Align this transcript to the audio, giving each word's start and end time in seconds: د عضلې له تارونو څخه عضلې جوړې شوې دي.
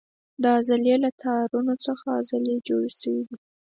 د 0.41 0.43
عضلې 0.57 0.95
له 1.03 1.09
تارونو 1.21 1.73
څخه 1.85 2.05
عضلې 2.19 2.55
جوړې 2.67 2.91
شوې 3.01 3.21
دي. 3.27 3.35